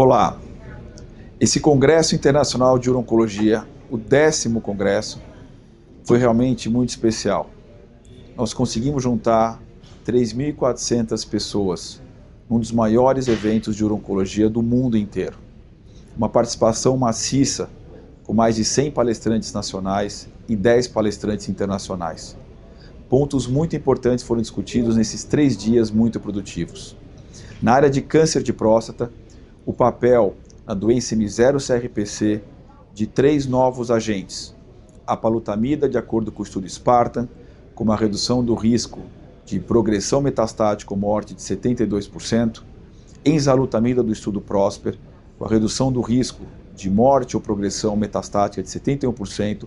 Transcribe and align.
Olá, 0.00 0.38
esse 1.40 1.58
Congresso 1.58 2.14
Internacional 2.14 2.78
de 2.78 2.88
Urologia, 2.88 3.66
o 3.90 3.96
décimo 3.96 4.60
congresso, 4.60 5.20
foi 6.04 6.18
realmente 6.18 6.68
muito 6.68 6.90
especial. 6.90 7.50
Nós 8.36 8.54
conseguimos 8.54 9.02
juntar 9.02 9.60
3.400 10.06 11.28
pessoas, 11.28 12.00
um 12.48 12.60
dos 12.60 12.70
maiores 12.70 13.26
eventos 13.26 13.74
de 13.74 13.84
urologia 13.84 14.48
do 14.48 14.62
mundo 14.62 14.96
inteiro. 14.96 15.36
Uma 16.16 16.28
participação 16.28 16.96
maciça, 16.96 17.68
com 18.22 18.32
mais 18.32 18.54
de 18.54 18.64
100 18.64 18.92
palestrantes 18.92 19.52
nacionais 19.52 20.28
e 20.48 20.54
10 20.54 20.86
palestrantes 20.86 21.48
internacionais. 21.48 22.36
Pontos 23.08 23.48
muito 23.48 23.74
importantes 23.74 24.24
foram 24.24 24.40
discutidos 24.40 24.94
nesses 24.94 25.24
três 25.24 25.56
dias 25.56 25.90
muito 25.90 26.20
produtivos. 26.20 26.96
Na 27.60 27.72
área 27.72 27.90
de 27.90 28.00
câncer 28.00 28.44
de 28.44 28.52
próstata, 28.52 29.10
o 29.68 29.72
papel 29.74 30.34
na 30.66 30.72
doença 30.72 31.14
M0-CRPC 31.14 32.40
de 32.94 33.06
três 33.06 33.46
novos 33.46 33.90
agentes. 33.90 34.56
A 35.06 35.14
palutamida, 35.14 35.86
de 35.86 35.98
acordo 35.98 36.32
com 36.32 36.40
o 36.40 36.42
estudo 36.42 36.66
Spartan, 36.66 37.28
com 37.74 37.84
uma 37.84 37.94
redução 37.94 38.42
do 38.42 38.54
risco 38.54 39.00
de 39.44 39.60
progressão 39.60 40.22
metastática 40.22 40.94
ou 40.94 40.98
morte 40.98 41.34
de 41.34 41.42
72%, 41.42 42.62
enzalutamida 43.22 44.02
do 44.02 44.10
estudo 44.10 44.40
Prosper, 44.40 44.96
com 45.38 45.44
a 45.44 45.48
redução 45.48 45.92
do 45.92 46.00
risco 46.00 46.44
de 46.74 46.88
morte 46.88 47.36
ou 47.36 47.42
progressão 47.42 47.94
metastática 47.94 48.62
de 48.62 48.70
71%, 48.70 49.66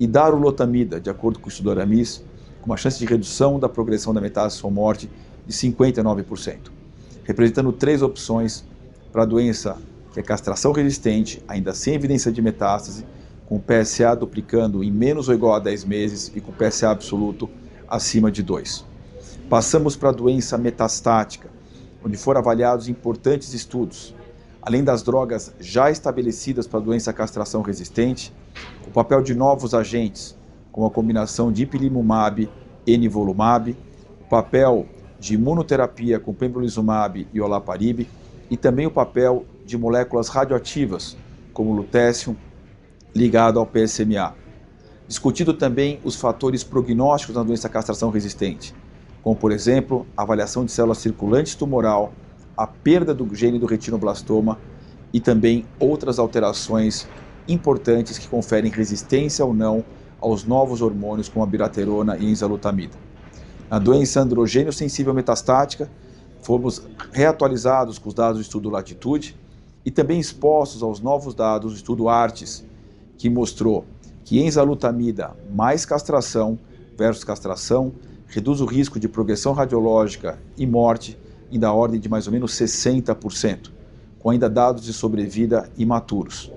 e 0.00 0.08
darulotamida, 0.08 1.00
de 1.00 1.08
acordo 1.08 1.38
com 1.38 1.46
o 1.46 1.48
estudo 1.48 1.70
Aramis, 1.70 2.20
com 2.62 2.66
uma 2.66 2.76
chance 2.76 2.98
de 2.98 3.06
redução 3.06 3.60
da 3.60 3.68
progressão 3.68 4.12
da 4.12 4.20
metástase 4.20 4.66
ou 4.66 4.72
morte 4.72 5.08
de 5.46 5.52
59%, 5.52 6.72
representando 7.22 7.70
três 7.70 8.02
opções 8.02 8.64
para 9.16 9.22
a 9.22 9.26
doença 9.26 9.78
que 10.12 10.20
é 10.20 10.22
castração 10.22 10.72
resistente, 10.72 11.42
ainda 11.48 11.72
sem 11.72 11.94
evidência 11.94 12.30
de 12.30 12.42
metástase, 12.42 13.06
com 13.46 13.58
PSA 13.58 14.14
duplicando 14.14 14.84
em 14.84 14.92
menos 14.92 15.30
ou 15.30 15.34
igual 15.34 15.54
a 15.54 15.58
10 15.58 15.86
meses 15.86 16.30
e 16.34 16.38
com 16.38 16.52
PSA 16.52 16.90
absoluto 16.90 17.48
acima 17.88 18.30
de 18.30 18.42
2. 18.42 18.84
Passamos 19.48 19.96
para 19.96 20.10
a 20.10 20.12
doença 20.12 20.58
metastática, 20.58 21.48
onde 22.04 22.18
foram 22.18 22.40
avaliados 22.40 22.90
importantes 22.90 23.54
estudos. 23.54 24.14
Além 24.60 24.84
das 24.84 25.02
drogas 25.02 25.50
já 25.58 25.90
estabelecidas 25.90 26.66
para 26.66 26.80
a 26.80 26.82
doença 26.82 27.10
castração 27.10 27.62
resistente, 27.62 28.34
o 28.86 28.90
papel 28.90 29.22
de 29.22 29.34
novos 29.34 29.72
agentes, 29.72 30.36
como 30.70 30.86
a 30.86 30.90
combinação 30.90 31.50
de 31.50 31.62
ipilimumab 31.62 32.50
e 32.86 32.98
nivolumab, 32.98 33.74
o 34.20 34.28
papel 34.28 34.84
de 35.18 35.36
imunoterapia 35.36 36.20
com 36.20 36.34
pembrolizumab 36.34 37.26
e 37.32 37.40
olaparib, 37.40 38.06
e 38.50 38.56
também 38.56 38.86
o 38.86 38.90
papel 38.90 39.44
de 39.64 39.76
moléculas 39.76 40.28
radioativas, 40.28 41.16
como 41.52 41.70
o 41.70 41.74
lutécio, 41.74 42.36
ligado 43.14 43.58
ao 43.58 43.66
PSMA. 43.66 44.34
Discutido 45.08 45.54
também 45.54 46.00
os 46.04 46.16
fatores 46.16 46.62
prognósticos 46.64 47.36
na 47.36 47.42
doença 47.42 47.68
castração 47.68 48.10
resistente, 48.10 48.74
como, 49.22 49.36
por 49.36 49.52
exemplo, 49.52 50.06
a 50.16 50.22
avaliação 50.22 50.64
de 50.64 50.72
células 50.72 50.98
circulantes 50.98 51.54
tumoral, 51.54 52.12
a 52.56 52.66
perda 52.66 53.14
do 53.14 53.34
gene 53.34 53.58
do 53.58 53.66
retinoblastoma 53.66 54.58
e 55.12 55.20
também 55.20 55.64
outras 55.78 56.18
alterações 56.18 57.06
importantes 57.48 58.18
que 58.18 58.28
conferem 58.28 58.70
resistência 58.70 59.44
ou 59.44 59.54
não 59.54 59.84
aos 60.20 60.44
novos 60.44 60.82
hormônios 60.82 61.28
como 61.28 61.44
a 61.44 61.46
biraterona 61.46 62.16
e 62.16 62.26
enzalutamida. 62.26 62.94
Na 63.70 63.78
doença 63.78 64.20
androgênio 64.20 64.72
sensível 64.72 65.12
metastática, 65.12 65.90
fomos 66.46 66.80
reatualizados 67.10 67.98
com 67.98 68.08
os 68.08 68.14
dados 68.14 68.38
do 68.38 68.42
estudo 68.42 68.70
Latitude 68.70 69.36
e 69.84 69.90
também 69.90 70.20
expostos 70.20 70.80
aos 70.80 71.00
novos 71.00 71.34
dados 71.34 71.72
do 71.72 71.76
estudo 71.76 72.08
Artes, 72.08 72.64
que 73.18 73.28
mostrou 73.28 73.84
que 74.24 74.40
enzalutamida 74.40 75.36
mais 75.52 75.84
castração 75.84 76.56
versus 76.96 77.24
castração 77.24 77.92
reduz 78.28 78.60
o 78.60 78.64
risco 78.64 79.00
de 79.00 79.08
progressão 79.08 79.54
radiológica 79.54 80.38
e 80.56 80.64
morte 80.64 81.18
em 81.50 81.58
da 81.58 81.72
ordem 81.72 81.98
de 81.98 82.08
mais 82.08 82.28
ou 82.28 82.32
menos 82.32 82.52
60%, 82.52 83.72
com 84.20 84.30
ainda 84.30 84.48
dados 84.48 84.84
de 84.84 84.92
sobrevida 84.92 85.68
imaturos. 85.76 86.52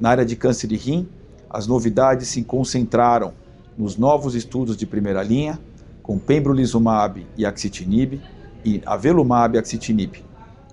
Na 0.00 0.10
área 0.10 0.24
de 0.24 0.34
câncer 0.34 0.66
de 0.66 0.76
rim, 0.76 1.08
as 1.48 1.68
novidades 1.68 2.26
se 2.26 2.42
concentraram 2.42 3.32
nos 3.78 3.96
novos 3.96 4.34
estudos 4.34 4.76
de 4.76 4.86
primeira 4.86 5.22
linha, 5.22 5.56
com 6.02 6.18
pembrolizumab 6.18 7.24
e 7.36 7.46
axitinib, 7.46 8.20
e 8.64 8.82
avelumab 8.86 9.58
axitinib. 9.58 10.24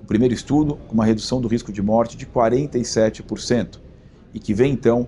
O 0.01 0.05
primeiro 0.05 0.33
estudo 0.33 0.75
com 0.87 0.93
uma 0.93 1.05
redução 1.05 1.41
do 1.41 1.47
risco 1.47 1.71
de 1.71 1.81
morte 1.81 2.15
de 2.15 2.25
47% 2.25 3.79
e 4.33 4.39
que 4.39 4.53
vem 4.53 4.71
então 4.71 5.07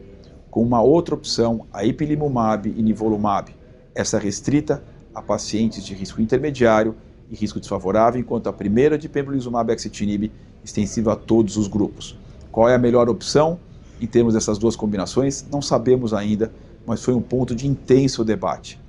com 0.50 0.64
uma 0.64 0.82
outra 0.82 1.14
opção, 1.14 1.68
a 1.72 1.86
ipilimumab 1.86 2.74
e 2.76 2.82
nivolumab, 2.82 3.56
essa 3.94 4.18
restrita 4.18 4.84
a 5.14 5.22
pacientes 5.22 5.86
de 5.86 5.94
risco 5.94 6.22
intermediário 6.22 6.96
e 7.30 7.36
risco 7.36 7.60
desfavorável, 7.60 8.20
enquanto 8.20 8.48
a 8.48 8.54
primeira 8.54 8.98
de 8.98 9.08
pembrolizumab 9.08 9.72
e 9.72 9.76
axitinib 9.76 10.32
extensiva 10.64 11.14
a 11.14 11.16
todos 11.16 11.58
os 11.58 11.68
grupos. 11.68 12.18
Qual 12.52 12.68
é 12.68 12.76
a 12.76 12.80
melhor 12.80 13.10
opção 13.10 13.60
em 14.02 14.08
termos 14.08 14.34
dessas 14.34 14.58
duas 14.58 14.76
combinações? 14.76 15.46
Não 15.52 15.62
sabemos 15.62 16.14
ainda, 16.14 16.52
mas 16.86 17.04
foi 17.04 17.14
um 17.14 17.22
ponto 17.22 17.54
de 17.54 17.68
intenso 17.68 18.24
debate. 18.24 18.80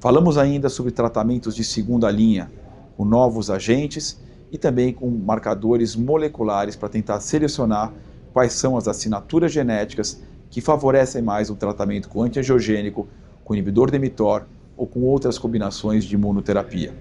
Falamos 0.00 0.36
ainda 0.36 0.68
sobre 0.68 0.90
tratamentos 0.90 1.54
de 1.54 1.62
segunda 1.62 2.10
linha, 2.10 2.50
com 2.96 3.04
novos 3.04 3.50
agentes 3.50 4.20
e 4.50 4.58
também 4.58 4.92
com 4.92 5.10
marcadores 5.10 5.96
moleculares 5.96 6.76
para 6.76 6.88
tentar 6.88 7.20
selecionar 7.20 7.92
quais 8.32 8.52
são 8.52 8.76
as 8.76 8.86
assinaturas 8.88 9.52
genéticas 9.52 10.22
que 10.50 10.60
favorecem 10.60 11.22
mais 11.22 11.50
o 11.50 11.56
tratamento 11.56 12.08
com 12.08 12.22
antiangiogênico, 12.22 13.08
com 13.44 13.54
inibidor 13.54 13.90
de 13.90 13.98
mTOR 13.98 14.44
ou 14.76 14.86
com 14.86 15.00
outras 15.02 15.38
combinações 15.38 16.04
de 16.04 16.14
imunoterapia. 16.14 16.94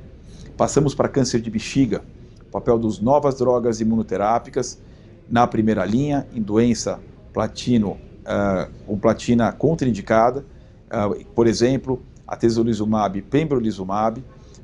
Passamos 0.58 0.94
para 0.94 1.08
câncer 1.08 1.42
de 1.42 1.50
bexiga, 1.50 2.04
o 2.42 2.52
papel 2.52 2.78
das 2.78 3.00
novas 3.00 3.36
drogas 3.36 3.82
imunoterápicas 3.82 4.80
na 5.30 5.48
primeira 5.48 5.86
linha, 5.86 6.28
em 6.34 6.42
doença 6.42 7.00
platino, 7.32 7.92
uh, 7.92 8.72
com 8.86 8.98
platina 8.98 9.52
contraindicada, 9.52 10.46
uh, 10.88 11.26
por 11.34 11.48
exemplo, 11.48 12.02
atezolizumab 12.28 13.18
e 13.18 13.22
pembrolizumab, 13.22 14.24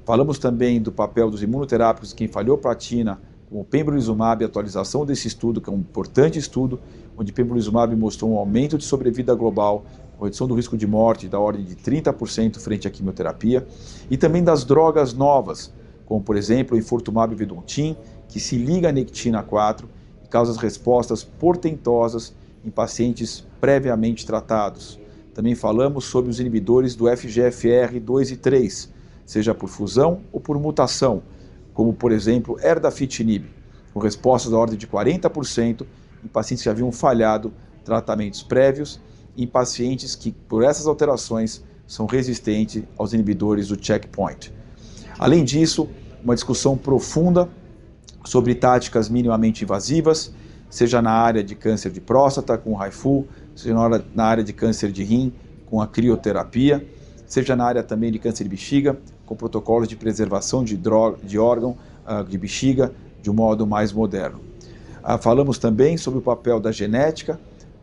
Falamos 0.10 0.40
também 0.40 0.82
do 0.82 0.92
papel 0.92 1.30
dos 1.30 1.44
imunoterápicos 1.44 2.14
quem 2.14 2.28
falhou 2.28 2.58
platina, 2.58 3.22
com 3.48 3.62
o 3.62 3.64
pembrolizumab, 3.64 4.44
atualização 4.44 5.06
desse 5.06 5.28
estudo, 5.28 5.62
que 5.62 5.70
é 5.70 5.72
um 5.72 5.78
importante 5.78 6.40
estudo, 6.40 6.80
onde 7.16 7.32
pembrolizumab 7.32 7.96
mostrou 7.96 8.32
um 8.32 8.36
aumento 8.36 8.76
de 8.76 8.86
sobrevida 8.86 9.36
global, 9.36 9.86
redução 10.20 10.48
do 10.48 10.56
risco 10.56 10.76
de 10.76 10.88
morte 10.88 11.28
da 11.28 11.40
ordem 11.40 11.64
de 11.64 11.76
30% 11.76 12.58
frente 12.58 12.88
à 12.88 12.90
quimioterapia, 12.90 13.68
e 14.10 14.18
também 14.18 14.44
das 14.44 14.64
drogas 14.64 15.14
novas, 15.14 15.72
como 16.08 16.24
por 16.24 16.36
exemplo 16.36 16.76
o 16.76 16.80
infortumab 16.80 17.36
vedotin, 17.36 17.96
que 18.28 18.40
se 18.40 18.58
liga 18.58 18.90
à 18.90 18.92
nectina 18.92 19.44
4 19.44 19.88
e 20.26 20.28
causa 20.28 20.60
respostas 20.60 21.24
portentosas 21.24 22.34
em 22.66 22.72
pacientes 22.72 23.46
previamente 23.62 24.26
tratados. 24.26 25.00
Também 25.36 25.54
falamos 25.54 26.06
sobre 26.06 26.32
os 26.32 26.40
inibidores 26.40 26.96
do 26.96 27.06
FGFR 27.16 28.00
2 28.02 28.32
e 28.32 28.38
3, 28.38 28.98
seja 29.30 29.54
por 29.54 29.70
fusão 29.70 30.22
ou 30.32 30.42
por 30.42 30.60
mutação, 30.60 31.22
como 31.72 31.94
por 31.94 32.12
exemplo 32.12 32.60
erdafitinib, 32.60 33.46
com 33.94 34.00
respostas 34.00 34.52
da 34.52 34.58
ordem 34.58 34.76
de 34.76 34.88
40% 34.88 35.86
em 36.24 36.28
pacientes 36.28 36.64
que 36.64 36.70
haviam 36.70 36.92
falhado 36.92 37.54
tratamentos 37.86 38.42
prévios 38.42 39.00
e 39.38 39.44
em 39.44 39.48
pacientes 39.48 40.16
que, 40.16 40.32
por 40.32 40.64
essas 40.64 40.88
alterações, 40.88 41.64
são 41.86 42.08
resistentes 42.08 42.82
aos 42.98 43.14
inibidores 43.14 43.68
do 43.68 43.78
checkpoint. 43.80 44.52
Além 45.20 45.44
disso, 45.44 45.88
uma 46.24 46.34
discussão 46.34 46.76
profunda 46.76 47.48
sobre 48.26 48.56
táticas 48.56 49.10
minimamente 49.10 49.64
invasivas, 49.64 50.34
seja 50.72 51.04
na 51.04 51.12
área 51.12 51.44
de 51.44 51.54
câncer 51.54 51.92
de 51.92 52.02
próstata 52.02 52.58
com 52.58 52.74
o 52.74 52.84
HIFU, 52.84 53.28
seja 53.56 53.76
na 54.16 54.26
área 54.26 54.44
de 54.44 54.54
câncer 54.54 54.92
de 54.92 55.04
rim 55.04 55.32
com 55.68 55.80
a 55.80 55.86
crioterapia, 55.86 56.84
seja 57.28 57.56
na 57.56 57.64
área 57.64 57.84
também 57.84 58.12
de 58.12 58.18
câncer 58.18 58.44
de 58.44 58.50
bexiga, 58.50 59.00
com 59.30 59.36
protocolos 59.36 59.88
de 59.88 59.96
preservação 59.96 60.64
de, 60.64 60.76
droga, 60.76 61.20
de 61.24 61.38
órgão 61.38 61.78
uh, 62.04 62.24
de 62.28 62.36
bexiga 62.36 62.92
de 63.22 63.30
um 63.30 63.34
modo 63.34 63.68
mais 63.68 63.94
moderno. 63.94 64.40
Uh, 65.04 65.20
falamos 65.22 65.60
também 65.60 65.98
sobre 65.98 66.18
o 66.18 66.22
papel 66.22 66.60
da 66.60 66.72
genética 66.72 67.40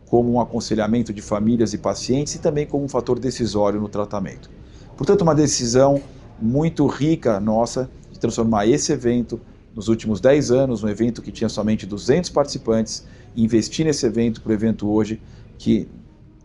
como 0.09 0.29
um 0.33 0.41
aconselhamento 0.41 1.13
de 1.13 1.21
famílias 1.21 1.73
e 1.73 1.77
pacientes 1.77 2.35
e 2.35 2.39
também 2.39 2.65
como 2.65 2.83
um 2.83 2.89
fator 2.89 3.17
decisório 3.17 3.79
no 3.79 3.87
tratamento. 3.87 4.49
Portanto, 4.97 5.21
uma 5.21 5.33
decisão 5.33 6.01
muito 6.37 6.85
rica 6.85 7.39
nossa 7.39 7.89
de 8.11 8.19
transformar 8.19 8.67
esse 8.67 8.91
evento 8.91 9.39
nos 9.73 9.87
últimos 9.87 10.19
10 10.19 10.51
anos, 10.51 10.83
um 10.83 10.89
evento 10.89 11.21
que 11.21 11.31
tinha 11.31 11.47
somente 11.47 11.85
200 11.85 12.29
participantes, 12.29 13.05
e 13.35 13.43
investir 13.43 13.85
nesse 13.85 14.05
evento 14.05 14.41
para 14.41 14.49
o 14.49 14.53
evento 14.53 14.89
hoje, 14.89 15.21
que 15.57 15.87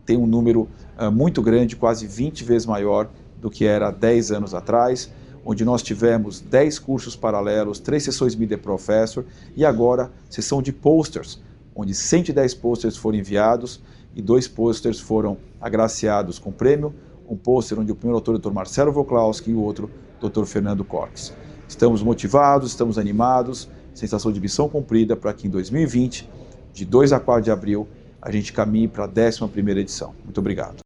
tem 0.05 0.15
um 0.15 0.27
número 0.27 0.69
uh, 0.97 1.11
muito 1.11 1.41
grande, 1.41 1.75
quase 1.75 2.07
20 2.07 2.43
vezes 2.45 2.65
maior 2.65 3.09
do 3.43 3.51
que 3.51 3.65
era 3.65 3.91
10 3.91 4.31
anos 4.31 4.53
atrás, 4.53 5.11
onde 5.45 5.65
nós 5.65 5.83
tivemos 5.83 6.39
10 6.39 6.79
cursos 6.79 7.13
paralelos, 7.13 7.77
três 7.77 8.03
sessões 8.03 8.35
Meet 8.35 8.51
the 8.51 8.57
Professor 8.57 9.25
e 9.53 9.65
agora 9.65 10.09
sessão 10.29 10.61
de 10.61 10.71
posters, 10.71 11.41
onde 11.75 11.93
110 11.93 12.53
posters 12.53 12.95
foram 12.95 13.17
enviados 13.17 13.81
e 14.15 14.21
dois 14.21 14.47
posters 14.47 14.97
foram 14.97 15.37
agraciados 15.59 16.39
com 16.39 16.53
prêmio, 16.53 16.95
um 17.27 17.35
pôster 17.35 17.77
onde 17.77 17.91
o 17.91 17.95
primeiro 17.95 18.15
autor 18.15 18.35
é 18.35 18.37
o 18.37 18.39
Dr. 18.39 18.51
Marcelo 18.51 18.93
Voklauski 18.93 19.51
e 19.51 19.53
o 19.53 19.59
outro 19.59 19.91
Dr. 20.21 20.45
Fernando 20.45 20.85
Corques. 20.85 21.33
Estamos 21.67 22.01
motivados, 22.01 22.69
estamos 22.69 22.97
animados, 22.97 23.67
sensação 23.93 24.31
de 24.31 24.39
missão 24.39 24.69
cumprida 24.69 25.17
para 25.17 25.33
que 25.33 25.47
em 25.47 25.49
2020, 25.49 26.29
de 26.71 26.85
2 26.85 27.11
a 27.11 27.19
4 27.19 27.43
de 27.43 27.51
abril, 27.51 27.85
a 28.21 28.31
gente 28.31 28.53
caminhe 28.53 28.87
para 28.87 29.03
a 29.03 29.07
11ª 29.09 29.77
edição. 29.77 30.13
Muito 30.23 30.37
obrigado. 30.37 30.81